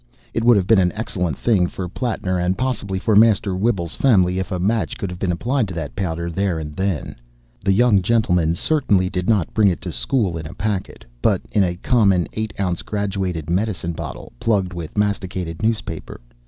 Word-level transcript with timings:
It 0.33 0.43
would 0.43 0.57
have 0.57 0.65
been 0.65 0.79
an 0.79 0.91
excellent 0.93 1.37
thing 1.37 1.67
for 1.67 1.87
Plattner, 1.87 2.39
and 2.39 2.57
possibly 2.57 2.97
for 2.97 3.15
Master 3.15 3.53
Whibble's 3.55 3.93
family, 3.93 4.39
if 4.39 4.51
a 4.51 4.57
match 4.57 4.97
could 4.97 5.11
have 5.11 5.19
been 5.19 5.31
applied 5.31 5.67
to 5.67 5.75
that 5.75 5.95
powder 5.95 6.27
there 6.31 6.57
and 6.57 6.75
then. 6.75 7.15
The 7.63 7.71
young 7.71 8.01
gentleman 8.01 8.55
certainly 8.55 9.11
did 9.11 9.29
not 9.29 9.53
bring 9.53 9.67
it 9.67 9.79
to 9.81 9.91
school 9.91 10.39
in 10.39 10.47
a 10.47 10.55
packet, 10.55 11.05
but 11.21 11.43
in 11.51 11.63
a 11.63 11.75
common 11.75 12.27
eight 12.33 12.51
ounce 12.59 12.81
graduated 12.81 13.47
medicine 13.47 13.91
bottle, 13.93 14.31
plugged 14.39 14.73
with 14.73 14.97
masticated 14.97 15.61
newspaper. 15.61 16.19